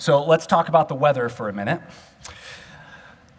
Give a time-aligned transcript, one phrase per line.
[0.00, 1.80] So let's talk about the weather for a minute.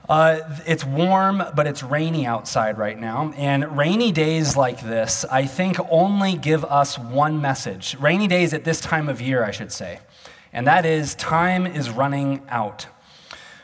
[0.10, 3.32] Uh, it's warm, but it's rainy outside right now.
[3.38, 7.96] And rainy days like this, I think, only give us one message.
[7.98, 10.00] Rainy days at this time of year, I should say.
[10.52, 12.88] And that is time is running out.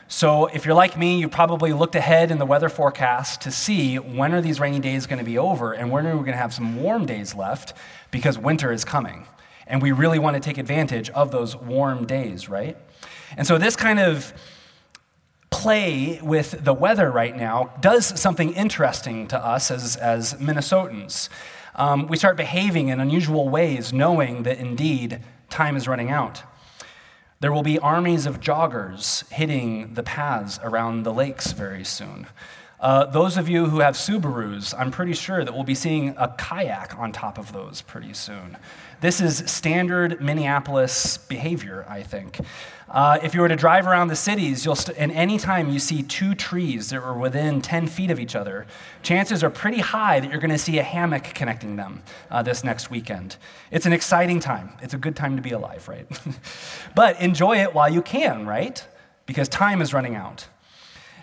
[0.08, 3.96] So if you're like me, you probably looked ahead in the weather forecast to see
[3.96, 6.38] when are these rainy days going to be over and when are we going to
[6.38, 7.74] have some warm days left
[8.10, 9.26] because winter is coming.
[9.66, 12.78] And we really want to take advantage of those warm days, right?
[13.36, 14.32] And so, this kind of
[15.50, 21.28] play with the weather right now does something interesting to us as, as Minnesotans.
[21.74, 25.20] Um, we start behaving in unusual ways, knowing that indeed
[25.50, 26.42] time is running out.
[27.40, 32.26] There will be armies of joggers hitting the paths around the lakes very soon.
[32.80, 36.34] Uh, those of you who have Subarus, I'm pretty sure that we'll be seeing a
[36.36, 38.56] kayak on top of those pretty soon.
[39.00, 42.40] This is standard Minneapolis behavior, I think.
[42.88, 45.78] Uh, if you were to drive around the cities, you'll st- and any time you
[45.78, 48.64] see two trees that are within 10 feet of each other,
[49.02, 52.62] chances are pretty high that you're going to see a hammock connecting them uh, this
[52.62, 53.36] next weekend.
[53.72, 54.72] It's an exciting time.
[54.82, 56.06] It's a good time to be alive, right?
[56.94, 58.86] but enjoy it while you can, right?
[59.26, 60.46] Because time is running out.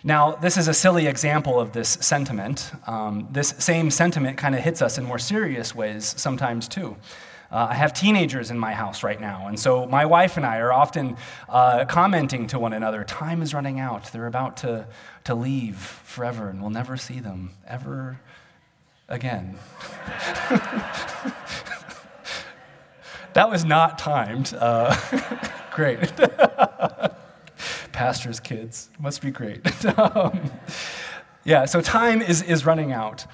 [0.03, 2.73] Now, this is a silly example of this sentiment.
[2.88, 6.98] Um, this same sentiment kind of hits us in more serious ways sometimes, too.
[7.54, 10.58] Uh, I have teenagers in my house right now, and so my wife and I
[10.58, 14.12] are often uh, commenting to one another time is running out.
[14.12, 14.88] They're about to,
[15.26, 18.20] to leave forever, and we'll never see them ever
[19.08, 19.56] again.
[23.34, 24.56] that was not timed.
[24.58, 24.95] Uh,
[25.76, 26.12] great.
[27.92, 28.90] Pastor's kids.
[29.00, 29.86] Must be great.
[30.00, 30.50] um,
[31.44, 33.28] yeah, so time is, is running out.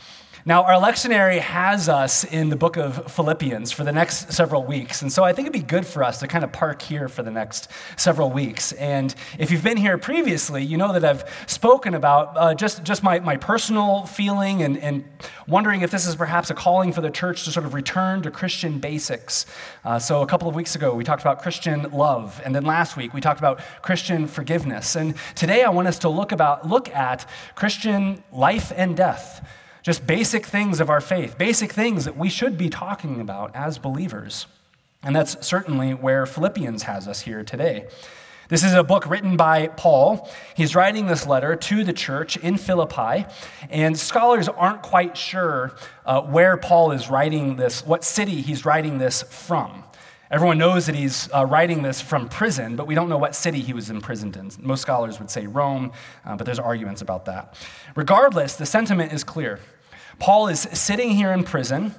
[0.49, 5.03] Now, our lectionary has us in the book of Philippians for the next several weeks.
[5.03, 7.21] And so I think it'd be good for us to kind of park here for
[7.21, 8.71] the next several weeks.
[8.71, 13.03] And if you've been here previously, you know that I've spoken about uh, just, just
[13.03, 15.05] my, my personal feeling and, and
[15.47, 18.31] wondering if this is perhaps a calling for the church to sort of return to
[18.31, 19.45] Christian basics.
[19.85, 22.41] Uh, so a couple of weeks ago, we talked about Christian love.
[22.43, 24.95] And then last week, we talked about Christian forgiveness.
[24.95, 29.47] And today, I want us to look, about, look at Christian life and death.
[29.89, 33.79] Just basic things of our faith, basic things that we should be talking about as
[33.79, 34.45] believers.
[35.01, 37.87] And that's certainly where Philippians has us here today.
[38.49, 40.29] This is a book written by Paul.
[40.55, 43.25] He's writing this letter to the church in Philippi,
[43.71, 48.99] and scholars aren't quite sure uh, where Paul is writing this, what city he's writing
[48.99, 49.83] this from.
[50.29, 53.61] Everyone knows that he's uh, writing this from prison, but we don't know what city
[53.61, 54.51] he was imprisoned in.
[54.59, 55.91] Most scholars would say Rome,
[56.25, 57.55] uh, but there's arguments about that.
[57.95, 59.59] Regardless, the sentiment is clear.
[60.19, 61.95] Paul is sitting here in prison,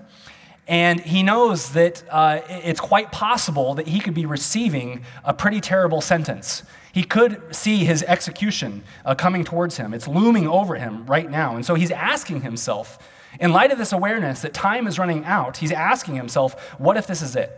[0.69, 5.60] and he knows that uh, it's quite possible that he could be receiving a pretty
[5.60, 6.62] terrible sentence.
[6.92, 9.94] He could see his execution uh, coming towards him.
[9.94, 11.56] It's looming over him right now.
[11.56, 12.98] And so he's asking himself,
[13.41, 17.06] in light of this awareness that time is running out, he's asking himself, what if
[17.06, 17.50] this is it?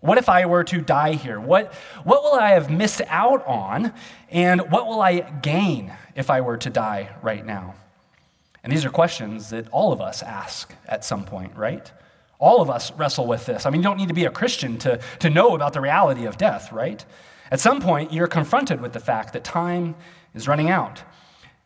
[0.00, 1.40] What if I were to die here?
[1.40, 1.74] What,
[2.04, 3.92] what will I have missed out on?
[4.30, 7.74] And what will I gain if I were to die right now?
[8.66, 11.88] And these are questions that all of us ask at some point, right?
[12.40, 13.64] All of us wrestle with this.
[13.64, 16.24] I mean, you don't need to be a Christian to, to know about the reality
[16.24, 17.04] of death, right?
[17.52, 19.94] At some point, you're confronted with the fact that time
[20.34, 21.04] is running out.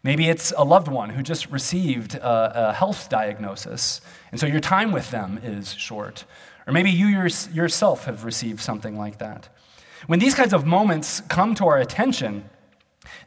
[0.02, 4.60] Maybe it's a loved one who just received a, a health diagnosis, and so your
[4.60, 6.26] time with them is short.
[6.66, 9.48] Or maybe you yourself have received something like that.
[10.06, 12.50] When these kinds of moments come to our attention,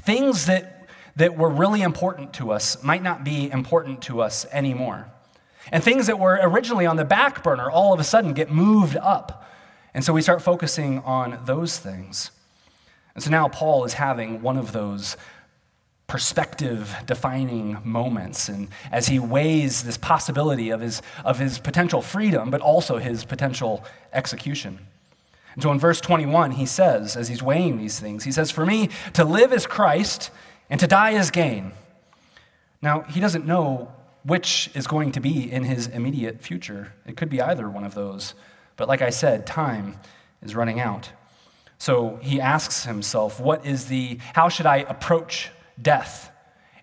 [0.04, 0.73] things that
[1.16, 5.08] that were really important to us might not be important to us anymore.
[5.72, 8.98] And things that were originally on the back burner all of a sudden get moved
[8.98, 9.48] up.
[9.94, 12.32] And so we start focusing on those things.
[13.16, 15.16] And so now Paul is having one of those
[16.08, 22.52] perspective defining moments and as he weighs this possibility of his, of his potential freedom
[22.52, 24.78] but also his potential execution
[25.54, 28.66] and so in verse 21 he says as he's weighing these things he says for
[28.66, 30.30] me to live is christ
[30.74, 31.72] and to die is gain.
[32.82, 33.94] Now, he doesn't know
[34.24, 36.94] which is going to be in his immediate future.
[37.06, 38.34] It could be either one of those.
[38.76, 40.00] But like I said, time
[40.42, 41.12] is running out.
[41.78, 46.32] So he asks himself, what is the how should I approach death?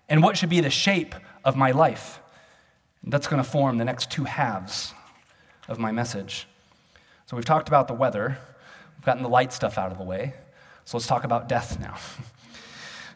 [0.07, 1.13] And what should be the shape
[1.43, 2.21] of my life?
[3.03, 4.93] And that's going to form the next two halves
[5.67, 6.47] of my message.
[7.25, 8.37] So we've talked about the weather.
[8.95, 10.33] We've gotten the light stuff out of the way.
[10.85, 11.97] So let's talk about death now.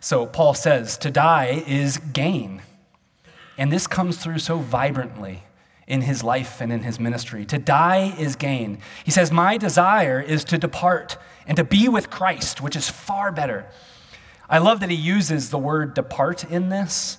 [0.06, 2.62] So Paul says, to die is gain.
[3.58, 5.42] And this comes through so vibrantly
[5.88, 7.44] in his life and in his ministry.
[7.48, 8.78] To die is gain.
[9.04, 11.18] He says, My desire is to depart
[11.48, 13.66] and to be with Christ, which is far better.
[14.48, 17.18] I love that he uses the word depart in this.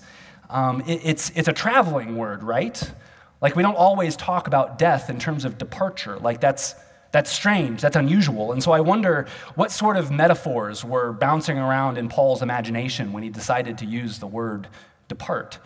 [0.49, 2.93] Um, it, it's, it's a traveling word, right?
[3.41, 6.21] Like we don't always talk about death in terms of departure.
[6.21, 6.77] Like that's,
[7.16, 8.52] that's strange, that's unusual.
[8.52, 13.22] And so I wonder what sort of metaphors were bouncing around in Paul's imagination when
[13.22, 14.68] he decided to use the word
[15.08, 15.58] depart.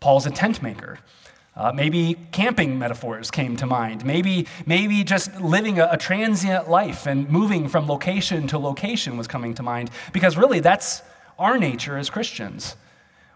[0.00, 0.98] Paul's a tent maker.
[1.54, 4.04] Uh, maybe camping metaphors came to mind.
[4.04, 9.28] Maybe, maybe just living a, a, transient life and moving from location to location was
[9.28, 9.88] coming to mind.
[10.12, 11.02] Because really, that's
[11.38, 12.74] our nature as Christians.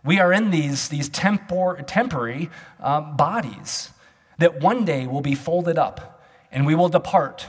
[0.04, 2.50] We are in these, these tempor, temporary
[2.80, 3.90] um, bodies
[4.38, 6.15] that one day will be folded up
[6.50, 7.46] and we will depart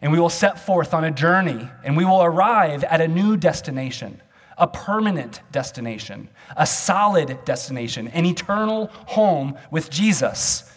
[0.00, 3.36] and we will set forth on a journey and we will arrive at a new
[3.36, 4.20] destination
[4.58, 10.70] a permanent destination, a solid destination, an eternal home with Jesus.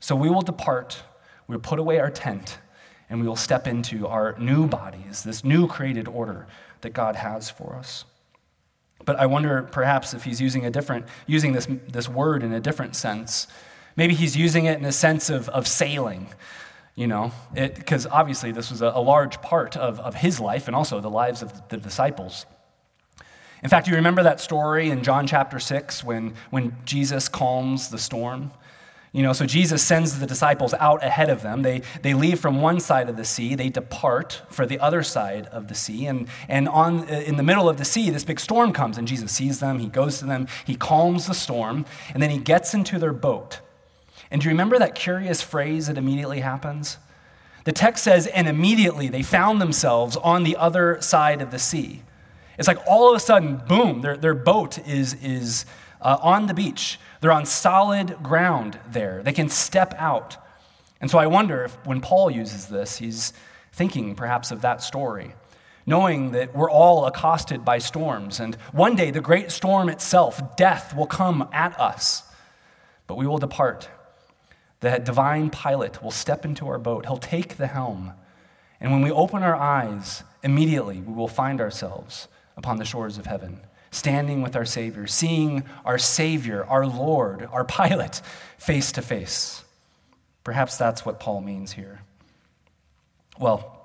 [0.00, 1.02] So we will depart,
[1.46, 2.58] we will put away our tent,
[3.08, 6.46] and we will step into our new bodies, this new created order
[6.80, 8.04] that God has for us.
[9.04, 12.60] But I wonder perhaps if he's using a different, using this, this word in a
[12.60, 13.48] different sense.
[13.96, 16.28] Maybe he's using it in a sense of, of sailing,
[16.94, 20.76] you know, because obviously this was a, a large part of, of his life and
[20.76, 22.46] also the lives of the disciples.
[23.62, 27.98] In fact, you remember that story in John chapter 6 when, when Jesus calms the
[27.98, 28.50] storm?
[29.12, 31.62] You know, so Jesus sends the disciples out ahead of them.
[31.62, 35.46] They, they leave from one side of the sea, they depart for the other side
[35.46, 36.06] of the sea.
[36.06, 39.30] And, and on, in the middle of the sea, this big storm comes, and Jesus
[39.30, 41.84] sees them, he goes to them, he calms the storm,
[42.14, 43.60] and then he gets into their boat.
[44.32, 46.96] And do you remember that curious phrase that immediately happens?
[47.64, 52.02] The text says, and immediately they found themselves on the other side of the sea.
[52.58, 55.66] It's like all of a sudden, boom, their, their boat is, is
[56.00, 56.98] uh, on the beach.
[57.20, 59.22] They're on solid ground there.
[59.22, 60.38] They can step out.
[61.02, 63.34] And so I wonder if when Paul uses this, he's
[63.70, 65.34] thinking perhaps of that story,
[65.84, 68.40] knowing that we're all accosted by storms.
[68.40, 72.22] And one day, the great storm itself, death, will come at us,
[73.06, 73.90] but we will depart.
[74.82, 78.12] The divine pilot will step into our boat, he'll take the helm.
[78.80, 82.26] And when we open our eyes, immediately we will find ourselves
[82.56, 83.60] upon the shores of heaven,
[83.92, 88.20] standing with our Savior, seeing our Savior, our Lord, our pilot,
[88.58, 89.62] face to face.
[90.42, 92.00] Perhaps that's what Paul means here.
[93.38, 93.81] Well,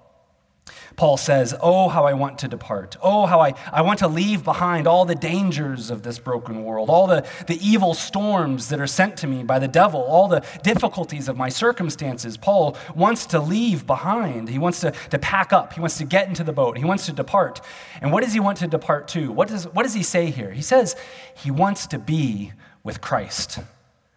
[0.95, 2.97] Paul says, Oh, how I want to depart.
[3.01, 6.89] Oh, how I, I want to leave behind all the dangers of this broken world,
[6.89, 10.43] all the, the evil storms that are sent to me by the devil, all the
[10.63, 12.37] difficulties of my circumstances.
[12.37, 14.49] Paul wants to leave behind.
[14.49, 15.73] He wants to, to pack up.
[15.73, 16.77] He wants to get into the boat.
[16.77, 17.61] He wants to depart.
[18.01, 19.31] And what does he want to depart to?
[19.31, 20.51] What does, what does he say here?
[20.51, 20.95] He says
[21.35, 22.53] he wants to be
[22.83, 23.59] with Christ.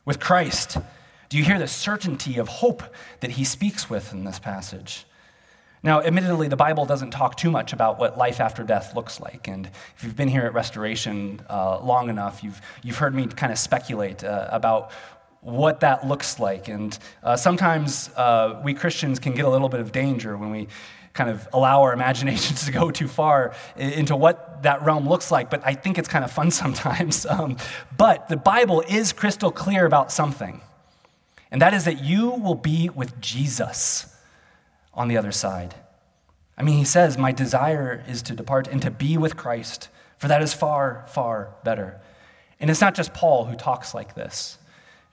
[0.04, 0.78] With Christ.
[1.28, 2.82] Do you hear the certainty of hope
[3.20, 5.06] that he speaks with in this passage?
[5.82, 9.48] Now, admittedly, the Bible doesn't talk too much about what life after death looks like.
[9.48, 9.66] And
[9.96, 13.58] if you've been here at Restoration uh, long enough, you've, you've heard me kind of
[13.58, 14.92] speculate uh, about
[15.40, 16.68] what that looks like.
[16.68, 20.68] And uh, sometimes uh, we Christians can get a little bit of danger when we
[21.14, 25.48] kind of allow our imaginations to go too far into what that realm looks like.
[25.48, 27.24] But I think it's kind of fun sometimes.
[27.24, 27.56] Um,
[27.96, 30.60] but the Bible is crystal clear about something,
[31.50, 34.09] and that is that you will be with Jesus
[34.94, 35.74] on the other side.
[36.56, 39.88] I mean, he says, My desire is to depart and to be with Christ,
[40.18, 42.00] for that is far, far better.
[42.60, 44.58] And it's not just Paul who talks like this.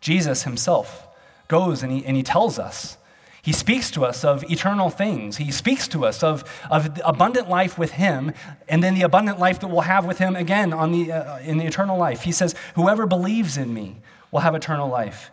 [0.01, 1.07] Jesus himself
[1.47, 2.97] goes and he, and he tells us.
[3.41, 5.37] He speaks to us of eternal things.
[5.37, 8.33] He speaks to us of, of abundant life with him,
[8.67, 11.57] and then the abundant life that we'll have with him again on the, uh, in
[11.57, 12.23] the eternal life.
[12.23, 15.31] He says, Whoever believes in me will have eternal life.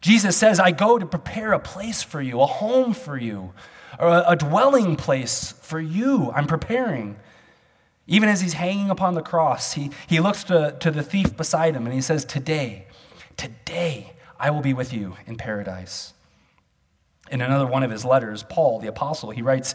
[0.00, 3.52] Jesus says, I go to prepare a place for you, a home for you
[4.00, 6.32] a, a dwelling place for you.
[6.34, 7.16] I'm preparing.
[8.06, 11.74] Even as he's hanging upon the cross, he, he looks to, to the thief beside
[11.76, 12.86] him and he says, Today,
[13.36, 16.14] today, I will be with you in paradise.
[17.30, 19.74] In another one of his letters, Paul, the apostle, he writes,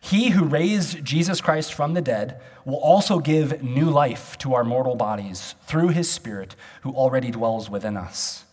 [0.00, 4.64] He who raised Jesus Christ from the dead will also give new life to our
[4.64, 8.44] mortal bodies through his Spirit who already dwells within us.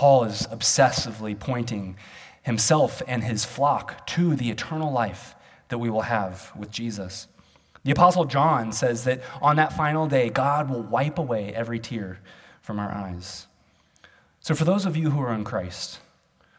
[0.00, 1.94] Paul is obsessively pointing
[2.40, 5.34] himself and his flock to the eternal life
[5.68, 7.28] that we will have with Jesus.
[7.84, 12.18] The Apostle John says that on that final day, God will wipe away every tear
[12.62, 13.46] from our eyes.
[14.40, 16.00] So, for those of you who are in Christ,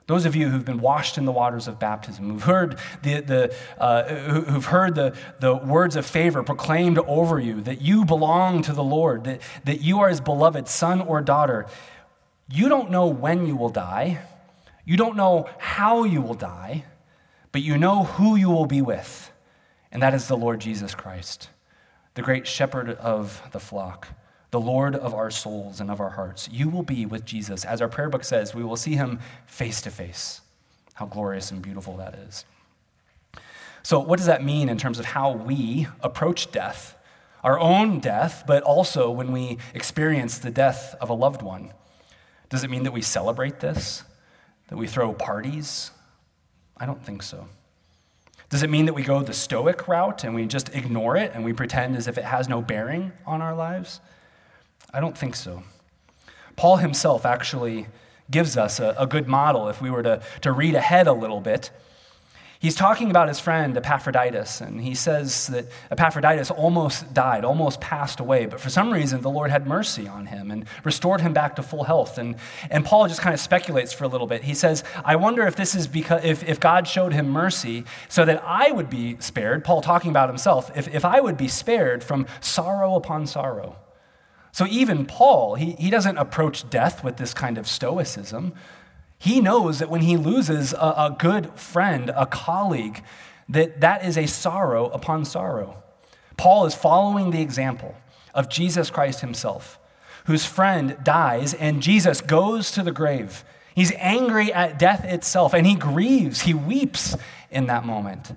[0.06, 3.56] those of you who've been washed in the waters of baptism, who've heard the, the,
[3.80, 8.72] uh, who've heard the, the words of favor proclaimed over you, that you belong to
[8.72, 11.66] the Lord, that, that you are his beloved son or daughter,
[12.52, 14.22] you don't know when you will die
[14.86, 16.86] You don't know how you will die,
[17.52, 19.32] but you know who you will be with,
[19.92, 21.50] and that is the Lord Jesus Christ,
[22.16, 24.08] the great shepherd of the flock,
[24.50, 26.50] the Lord of our souls and of our hearts.
[26.52, 27.64] You will be with Jesus.
[27.64, 30.42] As our prayer book says, we will see him face to face.
[30.96, 32.46] How glorious and beautiful that is.
[33.84, 36.98] So, what does that mean in terms of how we approach death?
[37.44, 41.72] Our own death, but also when we experience the death of a loved one.
[42.52, 44.04] Does it mean that we celebrate this?
[44.68, 45.90] That we throw parties?
[46.78, 47.48] I don't think so.
[48.50, 51.46] Does it mean that we go the stoic route and we just ignore it and
[51.46, 54.02] we pretend as if it has no bearing on our lives?
[54.94, 55.64] I don't think so.
[56.58, 57.88] Paul himself actually
[58.30, 61.40] gives us a, a good model if we were to, to read ahead a little
[61.40, 61.72] bit
[62.62, 68.20] He's talking about his friend Epaphroditus, and he says that Epaphroditus almost died, almost passed
[68.20, 71.56] away, but for some reason the Lord had mercy on him and restored him back
[71.56, 72.20] to full health.
[72.20, 72.36] And,
[72.70, 74.44] and Paul just kind of speculates for a little bit.
[74.44, 78.26] He says, I wonder if this is because if, if God showed him mercy so
[78.26, 82.04] that I would be spared, Paul talking about himself, if, if I would be spared
[82.04, 83.78] from sorrow upon sorrow.
[84.52, 88.54] So even Paul, he, he doesn't approach death with this kind of stoicism.
[89.22, 93.04] He knows that when he loses a, a good friend, a colleague,
[93.48, 95.84] that that is a sorrow upon sorrow.
[96.38, 97.94] Paul is following the example
[98.34, 99.78] of Jesus Christ himself,
[100.26, 103.46] whose friend dies and Jesus goes to the grave.
[103.76, 107.16] He's angry at death itself and he grieves, he weeps
[107.52, 108.34] in that moment.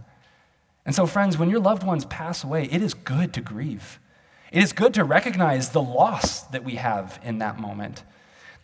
[0.84, 3.98] And so, friends, when your loved ones pass away, it is good to grieve.
[4.52, 8.02] It is good to recognize the loss that we have in that moment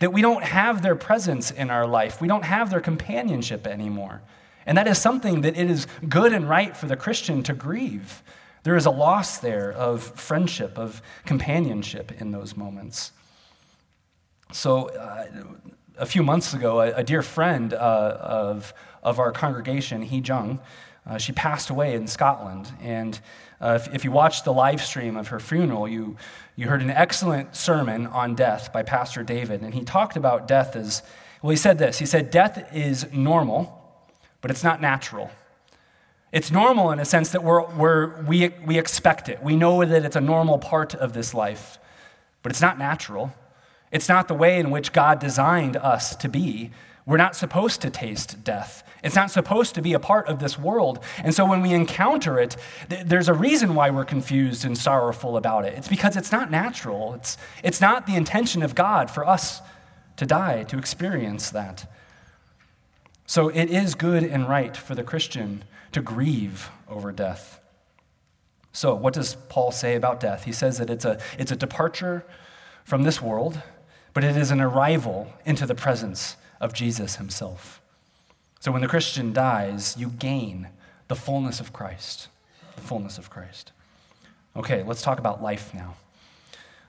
[0.01, 2.19] that we don't have their presence in our life.
[2.19, 4.23] We don't have their companionship anymore.
[4.65, 8.23] And that is something that it is good and right for the Christian to grieve.
[8.63, 13.11] There is a loss there of friendship, of companionship in those moments.
[14.51, 15.27] So, uh,
[15.99, 20.59] a few months ago, a, a dear friend uh, of, of our congregation, Hee Jung,
[21.05, 22.71] uh, she passed away in Scotland.
[22.81, 23.19] And
[23.61, 26.17] uh, if, if, you watched the live stream of her funeral, you,
[26.55, 29.61] you heard an excellent sermon on death by Pastor David.
[29.61, 31.03] And he talked about death as
[31.41, 33.77] well, he said this He said, Death is normal,
[34.41, 35.31] but it's not natural.
[36.31, 39.43] It's normal in a sense that we're, we're, we, we expect it.
[39.43, 41.77] We know that it's a normal part of this life,
[42.41, 43.33] but it's not natural.
[43.91, 46.71] It's not the way in which God designed us to be.
[47.05, 48.83] We're not supposed to taste death.
[49.03, 51.03] It's not supposed to be a part of this world.
[51.23, 52.55] And so when we encounter it,
[52.89, 55.73] th- there's a reason why we're confused and sorrowful about it.
[55.75, 57.15] It's because it's not natural.
[57.15, 59.61] It's, it's not the intention of God for us
[60.17, 61.91] to die, to experience that.
[63.25, 67.59] So it is good and right for the Christian to grieve over death.
[68.73, 70.45] So, what does Paul say about death?
[70.45, 72.25] He says that it's a, it's a departure
[72.85, 73.61] from this world,
[74.13, 77.81] but it is an arrival into the presence of Jesus himself.
[78.61, 80.69] So when the Christian dies, you gain
[81.07, 82.29] the fullness of Christ.
[82.75, 83.71] The fullness of Christ.
[84.55, 85.95] Okay, let's talk about life now.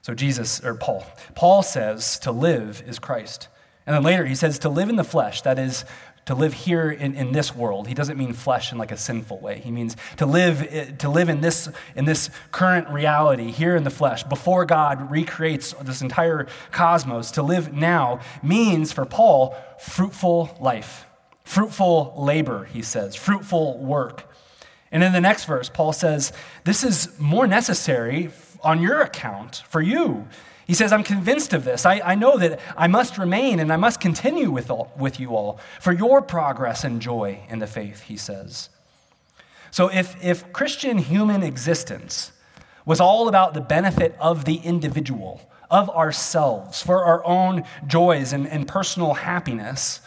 [0.02, 3.48] So Jesus, or Paul, Paul says to live is Christ.
[3.86, 5.84] And then later he says to live in the flesh, that is
[6.26, 7.88] to live here in, in this world.
[7.88, 9.58] He doesn't mean flesh in like a sinful way.
[9.58, 13.82] He means to live, eh, to live in, this, in this current reality here in
[13.82, 17.32] the flesh before God recreates this entire cosmos.
[17.32, 21.06] To live now means for Paul fruitful life.
[21.44, 24.32] Fruitful labor, he says, fruitful work.
[24.92, 26.32] And in the next verse, Paul says,
[26.64, 28.30] This is more necessary
[28.62, 30.28] on your account, for you.
[30.72, 31.84] He says, I'm convinced of this.
[31.84, 35.36] I, I know that I must remain and I must continue with, all, with you
[35.36, 38.70] all for your progress and joy in the faith, he says.
[39.70, 42.32] So if, if Christian human existence
[42.86, 48.48] was all about the benefit of the individual, of ourselves, for our own joys and,
[48.48, 50.00] and personal happiness,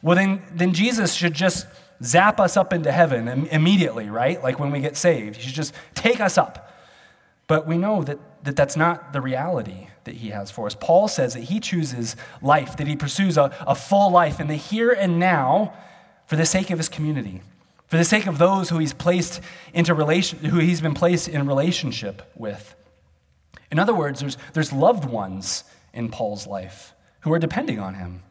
[0.00, 1.66] well, then, then Jesus should just
[2.02, 4.42] zap us up into heaven immediately, right?
[4.42, 5.36] Like when we get saved.
[5.36, 6.65] He should just take us up.
[7.46, 10.76] But we know that, that that's not the reality that he has for us.
[10.78, 14.56] Paul says that he chooses life, that he pursues a, a full life in the
[14.56, 15.74] here and now
[16.26, 17.42] for the sake of his community,
[17.86, 19.40] for the sake of those who he's placed
[19.72, 22.74] into relation, who he's been placed in relationship with.
[23.70, 28.22] In other words, there's, there's loved ones in Paul's life who are depending on him.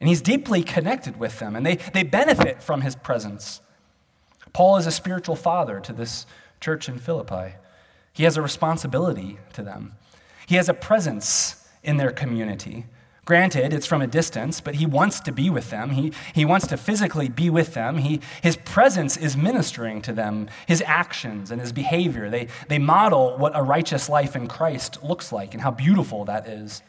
[0.00, 3.60] And he's deeply connected with them, and they, they benefit from his presence.
[4.52, 6.26] Paul is a spiritual father to this
[6.60, 7.54] church in Philippi.
[8.16, 9.92] He has a responsibility to them,
[10.46, 12.86] he has a presence in their community.
[13.26, 15.90] Granted, it's from a distance, but he wants to be with them.
[15.90, 17.98] He, he wants to physically be with them.
[17.98, 22.30] He, his presence is ministering to them, his actions and his behavior.
[22.30, 26.46] They, they model what a righteous life in Christ looks like and how beautiful that
[26.46, 26.82] is.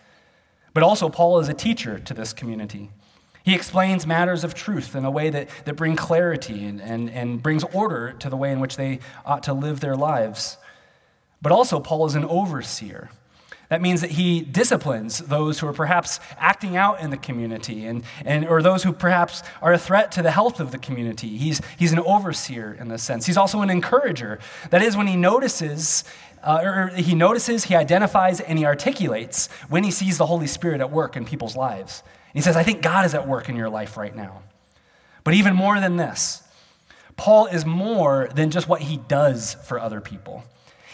[0.76, 2.92] But also, Paul is a teacher to this community.
[3.44, 7.42] He explains matters of truth in a way that, that bring clarity and, and, and
[7.42, 10.58] brings order to the way in which they ought to live their lives.
[11.42, 13.10] But also, Paul is an overseer.
[13.70, 18.04] That means that he disciplines those who are perhaps acting out in the community and,
[18.24, 21.38] and, or those who perhaps are a threat to the health of the community.
[21.38, 23.26] He's, he's an overseer in this sense.
[23.26, 24.40] He's also an encourager.
[24.70, 26.06] That is, when he notices,
[26.44, 30.80] uh, or he notices, he identifies, and he articulates when he sees the Holy Spirit
[30.80, 32.04] at work in people's lives.
[32.34, 34.44] He says, I think God is at work in your life right now.
[35.26, 36.42] But even more than this,
[37.18, 40.46] Paul is more than just what he does for other people.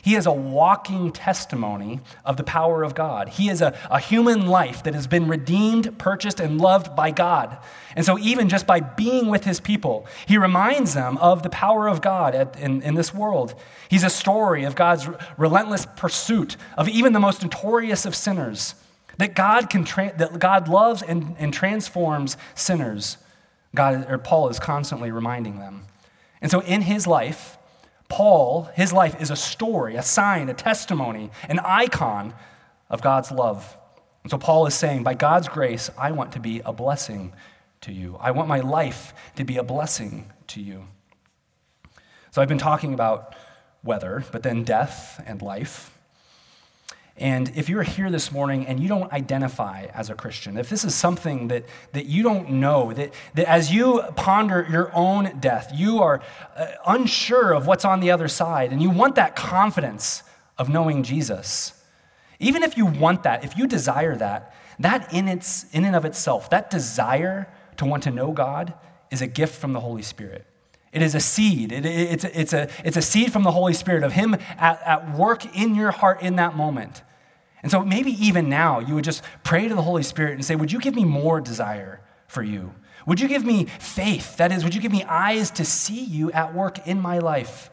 [0.04, 3.30] He is a walking testimony of the power of God.
[3.30, 7.58] He is a, a human life that has been redeemed, purchased, and loved by God.
[7.96, 11.88] And so, even just by being with his people, he reminds them of the power
[11.88, 13.56] of God at, in, in this world.
[13.88, 15.08] He's a story of God's
[15.38, 18.76] relentless pursuit of even the most notorious of sinners
[19.20, 23.16] that God, can tra- that God loves and, and transforms sinners.
[23.74, 25.86] God, or Paul is constantly reminding them.
[26.42, 27.58] And so in his life,
[28.14, 32.36] Paul, his life is a story, a sign, a testimony, an icon
[32.88, 33.76] of God's love.
[34.22, 37.34] And so Paul is saying, by God's grace, I want to be a blessing
[37.82, 38.16] to you.
[38.22, 40.86] I want my life to be a blessing to you.
[42.30, 43.36] So I've been talking about
[43.84, 45.93] weather, but then death and life.
[47.18, 50.84] And if you're here this morning and you don't identify as a Christian, if this
[50.84, 55.72] is something that, that you don't know, that, that as you ponder your own death,
[55.76, 56.22] you are
[56.56, 60.24] uh, unsure of what's on the other side, and you want that confidence
[60.58, 61.80] of knowing Jesus,
[62.40, 66.06] even if you want that, if you desire that, that in, its, in and of
[66.06, 68.74] itself, that desire to want to know God
[69.12, 70.48] is a gift from the Holy Spirit.
[70.94, 71.72] It is a seed.
[71.72, 74.36] It, it, it's, a, it's, a, it's a seed from the Holy Spirit of Him
[74.58, 77.02] at, at work in your heart in that moment.
[77.64, 80.56] And so maybe even now you would just pray to the Holy Spirit and say,
[80.56, 82.74] Would you give me more desire for you?
[83.06, 84.38] Would you give me faith?
[84.38, 87.70] That is, would you give me eyes to see you at work in my life?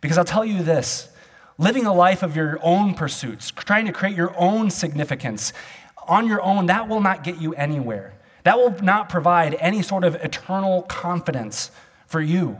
[0.00, 1.10] Because I'll tell you this
[1.58, 5.52] living a life of your own pursuits, trying to create your own significance
[6.06, 8.14] on your own, that will not get you anywhere.
[8.44, 11.72] That will not provide any sort of eternal confidence
[12.06, 12.58] for you.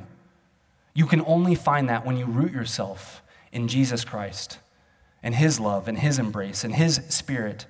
[0.94, 4.59] You can only find that when you root yourself in Jesus Christ
[5.22, 7.66] and His love and His embrace and His Spirit.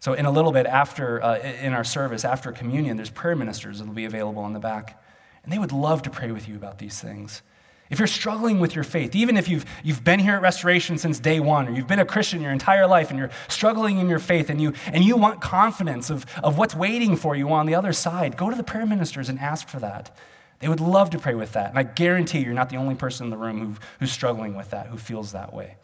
[0.00, 3.78] So, in a little bit after, uh, in our service, after communion, there's prayer ministers
[3.78, 5.02] that will be available in the back.
[5.42, 7.42] And they would love to pray with you about these things.
[7.90, 11.18] If you're struggling with your faith, even if you've, you've been here at Restoration since
[11.18, 14.18] day one, or you've been a Christian your entire life and you're struggling in your
[14.18, 17.74] faith and you, and you want confidence of, of what's waiting for you on the
[17.74, 20.14] other side, go to the prayer ministers and ask for that.
[20.60, 21.70] They would love to pray with that.
[21.70, 24.70] And I guarantee you're not the only person in the room who, who's struggling with
[24.70, 25.76] that, who feels that way.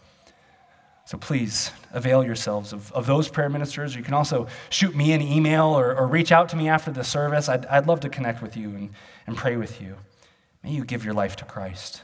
[1.06, 3.94] So please avail yourselves of, of those prayer ministers.
[3.94, 7.04] You can also shoot me an email or, or reach out to me after the
[7.04, 7.48] service.
[7.48, 8.90] I'd, I'd love to connect with you and,
[9.26, 9.96] and pray with you.
[10.62, 12.02] May you give your life to Christ,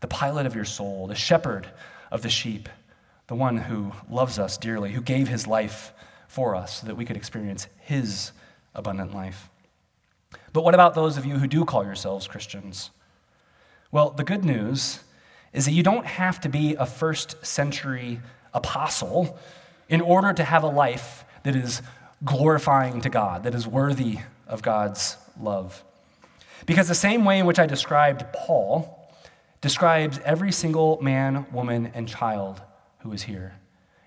[0.00, 1.68] the pilot of your soul, the shepherd
[2.10, 2.68] of the sheep,
[3.28, 5.92] the one who loves us dearly, who gave his life
[6.26, 8.32] for us so that we could experience his
[8.74, 9.48] abundant life.
[10.52, 12.90] But what about those of you who do call yourselves Christians?
[13.90, 15.00] Well, the good news
[15.52, 18.20] is that you don't have to be a first century
[18.54, 19.38] apostle
[19.88, 21.82] in order to have a life that is
[22.24, 25.82] glorifying to God, that is worthy of God's love.
[26.66, 28.98] Because the same way in which I described Paul
[29.60, 32.60] describes every single man, woman, and child
[33.00, 33.54] who is here,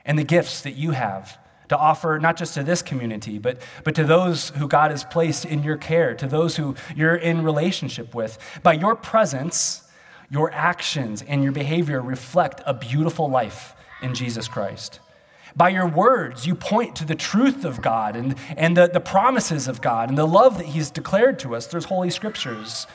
[0.05, 1.37] and the gifts that you have
[1.69, 5.45] to offer not just to this community, but, but to those who God has placed
[5.45, 8.37] in your care, to those who you're in relationship with.
[8.63, 9.83] By your presence,
[10.29, 14.99] your actions and your behavior reflect a beautiful life in Jesus Christ.
[15.55, 19.67] By your words, you point to the truth of God and, and the, the promises
[19.67, 22.87] of God and the love that He's declared to us through Holy Scriptures.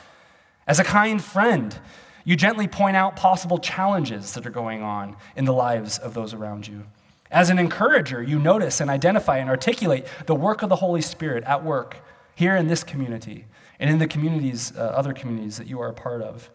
[0.67, 1.79] As a kind friend,
[2.23, 6.35] you gently point out possible challenges that are going on in the lives of those
[6.35, 6.83] around you.
[7.31, 11.45] As an encourager, you notice and identify and articulate the work of the Holy Spirit
[11.45, 11.97] at work
[12.35, 13.45] here in this community
[13.79, 16.49] and in the communities, uh, other communities that you are a part of.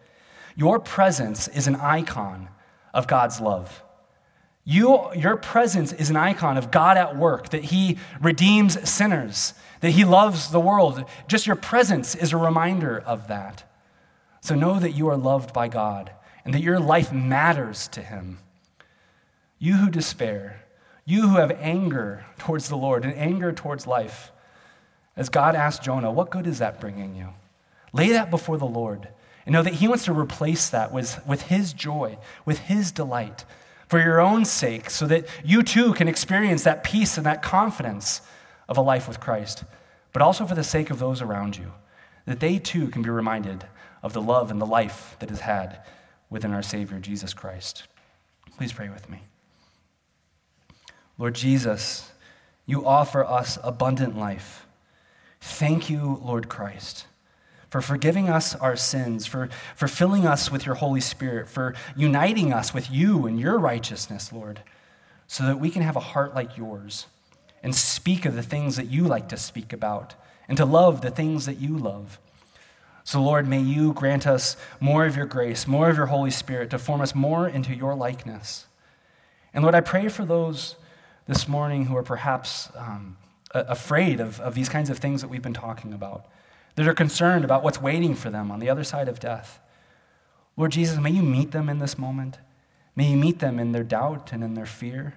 [0.55, 2.51] Your presence is an icon
[2.93, 3.83] of God's love.
[4.65, 9.91] You, your presence is an icon of God at work, that He redeems sinners, that
[9.91, 11.05] He loves the world.
[11.29, 13.63] Just your presence is a reminder of that.
[14.41, 16.11] So know that you are loved by God
[16.45, 18.39] and that your life matters to Him.
[19.59, 20.66] You who despair,
[21.07, 24.33] you who have anger towards the Lord and anger towards life,
[25.17, 27.29] as God asked Jonah, what good is that bringing you?
[27.95, 29.09] Lay that before the Lord
[29.47, 33.45] and know that He wants to replace that with, with His joy, with His delight,
[33.87, 38.21] for your own sake, so that you too can experience that peace and that confidence
[38.69, 39.63] of a life with Christ.
[40.17, 41.75] but also for the sake of those around you,
[42.25, 43.67] that they too can be reminded
[44.03, 45.79] of the love and the life that is had
[46.31, 47.87] within our Savior, Jesus Christ.
[48.57, 49.21] Please pray with me.
[51.19, 52.11] Lord Jesus,
[52.67, 54.67] you offer us abundant life.
[55.41, 57.07] Thank you, Lord Christ,
[57.71, 62.53] for forgiving us our sins, for, for filling us with your Holy Spirit, for uniting
[62.53, 64.63] us with you and your righteousness, Lord,
[65.27, 67.07] so that we can have a heart like yours
[67.63, 70.15] and speak of the things that you like to speak about
[70.49, 72.19] and to love the things that you love.
[73.05, 76.71] So, Lord, may you grant us more of your grace, more of your Holy Spirit
[76.71, 78.67] to form us more into your likeness.
[79.55, 80.75] And Lord, I pray for those
[81.27, 83.17] this morning who are perhaps um,
[83.53, 86.27] afraid of, of these kinds of things that we've been talking about,
[86.77, 89.61] that are concerned about what's waiting for them on the other side of death.
[90.57, 92.39] Lord Jesus, may you meet them in this moment.
[92.95, 95.15] May you meet them in their doubt and in their fear.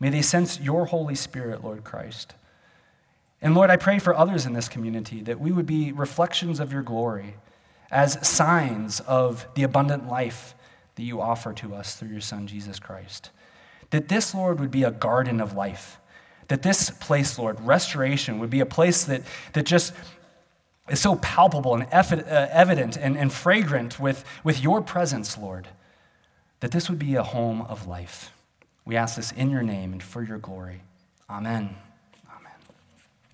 [0.00, 2.34] May they sense your Holy Spirit, Lord Christ.
[3.40, 6.72] And Lord, I pray for others in this community that we would be reflections of
[6.72, 7.34] your glory
[7.90, 10.54] as signs of the abundant life
[10.94, 13.30] that you offer to us through your Son, Jesus Christ.
[13.92, 15.98] That this, Lord, would be a garden of life.
[16.48, 19.92] That this place, Lord, restoration, would be a place that, that just
[20.88, 25.68] is so palpable and uh, evident and, and fragrant with, with your presence, Lord.
[26.60, 28.32] That this would be a home of life.
[28.84, 30.82] We ask this in your name and for your glory.
[31.30, 31.76] Amen.